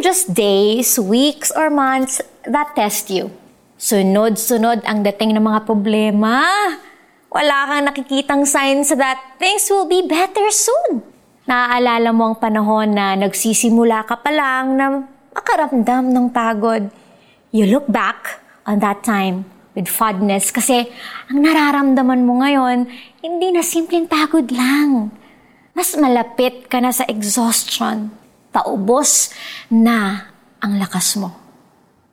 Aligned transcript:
just 0.00 0.32
days, 0.32 0.98
weeks, 0.98 1.52
or 1.52 1.68
months 1.68 2.20
that 2.48 2.72
test 2.74 3.08
you. 3.12 3.30
Sunod-sunod 3.80 4.84
ang 4.84 5.00
dating 5.00 5.36
ng 5.36 5.44
mga 5.44 5.64
problema. 5.64 6.44
Wala 7.32 7.56
kang 7.64 7.84
nakikitang 7.88 8.44
signs 8.44 8.92
that 8.92 9.40
things 9.40 9.68
will 9.72 9.88
be 9.88 10.04
better 10.04 10.52
soon. 10.52 11.00
Naaalala 11.48 12.12
mo 12.12 12.32
ang 12.32 12.36
panahon 12.36 12.92
na 12.92 13.16
nagsisimula 13.16 14.04
ka 14.04 14.20
pa 14.20 14.28
lang 14.28 14.76
na 14.76 15.08
makaramdam 15.32 16.12
ng 16.12 16.26
pagod. 16.28 16.92
You 17.54 17.72
look 17.72 17.88
back 17.88 18.42
on 18.68 18.84
that 18.84 19.00
time 19.00 19.48
with 19.72 19.88
fondness 19.88 20.52
kasi 20.52 20.90
ang 21.32 21.40
nararamdaman 21.40 22.28
mo 22.28 22.44
ngayon, 22.44 22.84
hindi 23.24 23.48
na 23.48 23.64
simpleng 23.64 24.04
pagod 24.04 24.52
lang. 24.52 25.08
Mas 25.72 25.96
malapit 25.96 26.68
ka 26.68 26.84
na 26.84 26.92
sa 26.92 27.08
exhaustion. 27.08 28.19
Paubos 28.50 29.30
na 29.70 30.26
ang 30.58 30.74
lakas 30.74 31.14
mo. 31.14 31.30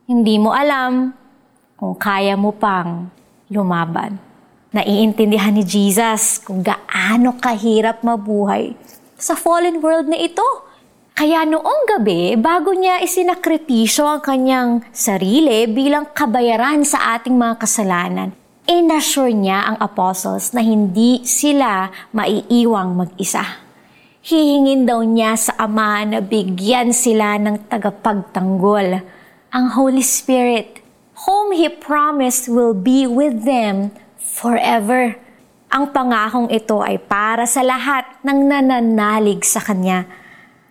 Hindi 0.06 0.38
mo 0.38 0.54
alam 0.54 1.10
kung 1.74 1.98
kaya 1.98 2.38
mo 2.38 2.54
pang 2.54 3.10
lumaban. 3.50 4.22
Naiintindihan 4.70 5.50
ni 5.50 5.66
Jesus 5.66 6.38
kung 6.38 6.62
gaano 6.62 7.34
kahirap 7.42 8.06
mabuhay 8.06 8.78
sa 9.18 9.34
fallen 9.34 9.82
world 9.82 10.06
na 10.06 10.16
ito. 10.16 10.46
Kaya 11.18 11.42
noong 11.42 11.98
gabi, 11.98 12.38
bago 12.38 12.70
niya 12.70 13.02
isinakripisyo 13.02 14.06
ang 14.06 14.22
kanyang 14.22 14.70
sarili 14.94 15.66
bilang 15.66 16.06
kabayaran 16.14 16.86
sa 16.86 17.18
ating 17.18 17.34
mga 17.34 17.58
kasalanan, 17.58 18.30
inassure 18.70 19.34
niya 19.34 19.74
ang 19.74 19.76
apostles 19.82 20.54
na 20.54 20.62
hindi 20.62 21.26
sila 21.26 21.90
maiiwang 22.14 22.94
mag-isa 22.94 23.67
hihingin 24.22 24.88
daw 24.88 25.02
niya 25.04 25.38
sa 25.38 25.52
Ama 25.58 26.02
na 26.06 26.18
bigyan 26.18 26.90
sila 26.90 27.38
ng 27.38 27.70
tagapagtanggol, 27.70 29.02
ang 29.48 29.66
Holy 29.72 30.02
Spirit, 30.04 30.82
whom 31.26 31.54
He 31.54 31.70
promised 31.70 32.50
will 32.50 32.74
be 32.74 33.06
with 33.06 33.46
them 33.46 33.94
forever. 34.18 35.16
Ang 35.68 35.92
pangakong 35.92 36.48
ito 36.48 36.80
ay 36.80 36.96
para 36.96 37.44
sa 37.44 37.60
lahat 37.60 38.08
ng 38.24 38.48
nananalig 38.48 39.44
sa 39.44 39.60
Kanya. 39.60 40.08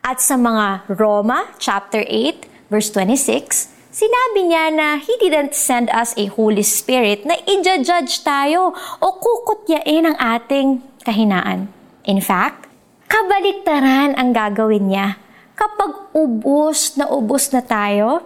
At 0.02 0.24
sa 0.24 0.40
mga 0.40 0.88
Roma 0.88 1.52
chapter 1.60 2.02
8 2.02 2.72
verse 2.72 2.90
26, 2.96 3.70
sinabi 3.92 4.42
niya 4.48 4.72
na 4.74 4.88
He 4.98 5.14
didn't 5.20 5.54
send 5.54 5.92
us 5.92 6.16
a 6.18 6.32
Holy 6.34 6.64
Spirit 6.64 7.28
na 7.28 7.38
i-judge 7.46 8.24
tayo 8.24 8.74
o 9.04 9.08
kukutyain 9.20 10.08
ang 10.08 10.18
ating 10.18 10.82
kahinaan. 11.04 11.70
In 12.08 12.24
fact, 12.24 12.67
kabaliktaran 13.08 14.14
ang 14.14 14.30
gagawin 14.36 14.92
niya. 14.92 15.18
Kapag 15.58 16.14
ubos 16.14 17.00
na 17.00 17.10
ubos 17.10 17.50
na 17.50 17.66
tayo, 17.66 18.22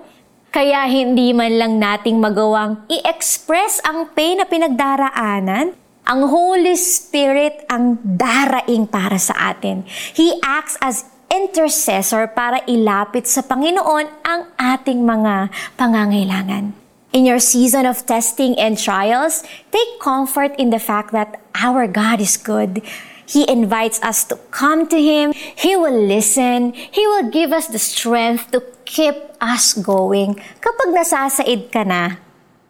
kaya 0.52 0.84
hindi 0.92 1.32
man 1.32 1.56
lang 1.56 1.80
nating 1.80 2.20
magawang 2.20 2.84
i-express 2.92 3.80
ang 3.88 4.12
pain 4.12 4.36
na 4.36 4.46
pinagdaraanan, 4.50 5.72
ang 6.04 6.22
Holy 6.28 6.76
Spirit 6.76 7.64
ang 7.72 7.96
daraing 8.04 8.84
para 8.84 9.16
sa 9.16 9.56
atin. 9.56 9.88
He 10.12 10.36
acts 10.44 10.76
as 10.84 11.08
intercessor 11.32 12.28
para 12.36 12.60
ilapit 12.68 13.32
sa 13.32 13.40
Panginoon 13.48 14.06
ang 14.28 14.52
ating 14.60 15.00
mga 15.08 15.48
pangangailangan. 15.80 16.76
In 17.16 17.24
your 17.24 17.40
season 17.40 17.88
of 17.88 18.04
testing 18.04 18.60
and 18.60 18.76
trials, 18.76 19.44
take 19.72 20.00
comfort 20.04 20.52
in 20.60 20.72
the 20.72 20.80
fact 20.80 21.16
that 21.16 21.40
our 21.56 21.88
God 21.88 22.20
is 22.20 22.36
good. 22.36 22.84
He 23.32 23.48
invites 23.48 23.96
us 24.04 24.28
to 24.28 24.36
come 24.52 24.92
to 24.92 25.00
Him. 25.00 25.32
He 25.32 25.80
will 25.80 25.96
listen. 25.96 26.76
He 26.76 27.08
will 27.08 27.32
give 27.32 27.56
us 27.56 27.72
the 27.72 27.80
strength 27.80 28.52
to 28.52 28.60
keep 28.84 29.16
us 29.40 29.72
going. 29.72 30.36
Kapag 30.60 30.92
nasasaid 30.92 31.72
ka 31.72 31.88
na, 31.88 32.20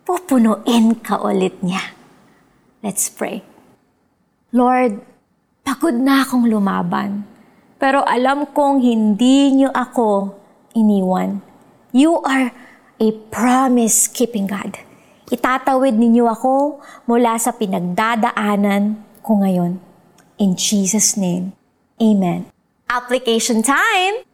pupunuin 0.06 1.02
ka 1.02 1.18
ulit 1.18 1.58
niya. 1.66 1.98
Let's 2.86 3.10
pray. 3.10 3.42
Lord, 4.54 5.02
pagod 5.66 5.98
na 5.98 6.22
akong 6.22 6.46
lumaban. 6.46 7.26
Pero 7.82 8.06
alam 8.06 8.46
kong 8.54 8.86
hindi 8.86 9.50
niyo 9.58 9.74
ako 9.74 10.38
iniwan. 10.78 11.42
You 11.90 12.22
are 12.22 12.54
a 13.02 13.08
promise-keeping 13.34 14.46
God. 14.46 14.78
Itatawid 15.34 15.98
ninyo 15.98 16.30
ako 16.30 16.86
mula 17.10 17.34
sa 17.42 17.50
pinagdadaanan 17.50 19.02
ko 19.26 19.42
ngayon. 19.42 19.91
In 20.38 20.56
Jesus' 20.56 21.18
name, 21.18 21.54
Amen. 22.02 22.50
Application 22.92 23.64
time! 23.64 24.28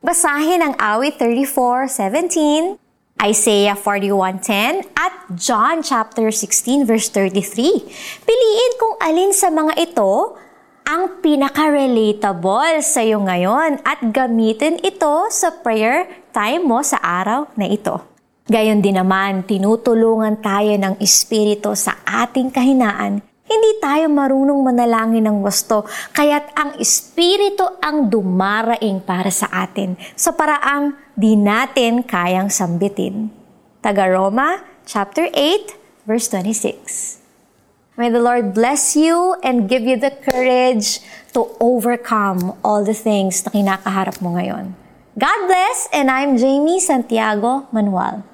Basahin 0.00 0.64
ang 0.64 0.74
awit 0.80 1.20
34:17, 1.20 2.80
Isaiah 3.20 3.76
41:10 3.76 4.88
at 4.96 5.12
John 5.36 5.84
chapter 5.84 6.32
16 6.32 6.88
verse 6.88 7.12
33. 7.12 7.84
Piliin 8.24 8.72
kung 8.80 8.96
alin 8.96 9.36
sa 9.36 9.52
mga 9.52 9.76
ito 9.76 10.40
ang 10.88 11.20
pinaka-relatable 11.20 12.80
sa 12.80 13.04
iyo 13.04 13.20
ngayon 13.20 13.84
at 13.84 14.00
gamitin 14.08 14.80
ito 14.80 15.28
sa 15.28 15.52
prayer 15.60 16.08
time 16.32 16.64
mo 16.64 16.80
sa 16.80 16.96
araw 16.98 17.46
na 17.54 17.68
ito. 17.68 18.00
Gayon 18.50 18.82
din 18.82 18.98
naman, 18.98 19.46
tinutulungan 19.46 20.42
tayo 20.42 20.74
ng 20.74 20.98
Espiritu 20.98 21.76
sa 21.78 22.02
ating 22.02 22.50
kahinaan 22.50 23.22
hindi 23.50 23.82
tayo 23.82 24.06
marunong 24.06 24.62
manalangin 24.62 25.26
ng 25.26 25.42
gusto, 25.42 25.82
kaya't 26.14 26.54
ang 26.54 26.78
Espiritu 26.78 27.66
ang 27.82 28.06
dumaraing 28.06 29.02
para 29.02 29.26
sa 29.34 29.50
atin 29.50 29.98
sa 30.14 30.30
paraang 30.30 30.94
di 31.18 31.34
natin 31.34 32.06
kayang 32.06 32.46
sambitin. 32.46 33.26
Taga 33.82 34.06
Roma, 34.06 34.62
chapter 34.86 35.26
8, 35.34 36.06
verse 36.06 36.30
26. 36.30 37.18
May 37.98 38.08
the 38.08 38.22
Lord 38.22 38.54
bless 38.54 38.94
you 38.94 39.34
and 39.42 39.66
give 39.66 39.82
you 39.82 39.98
the 39.98 40.14
courage 40.14 41.02
to 41.34 41.50
overcome 41.58 42.54
all 42.62 42.86
the 42.86 42.94
things 42.94 43.42
na 43.42 43.50
kinakaharap 43.50 44.22
mo 44.22 44.38
ngayon. 44.38 44.78
God 45.18 45.40
bless, 45.50 45.90
and 45.90 46.06
I'm 46.06 46.38
Jamie 46.38 46.78
Santiago 46.78 47.66
Manuel. 47.74 48.29